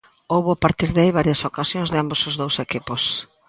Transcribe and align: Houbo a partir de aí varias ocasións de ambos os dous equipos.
Houbo 0.33 0.49
a 0.53 0.59
partir 0.63 0.89
de 0.93 1.01
aí 1.03 1.11
varias 1.19 1.41
ocasións 1.49 1.89
de 1.89 1.97
ambos 2.03 2.21
os 2.29 2.35
dous 2.41 2.55
equipos. 2.65 3.03